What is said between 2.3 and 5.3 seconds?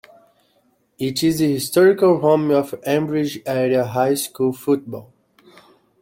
of Ambridge Area High School football.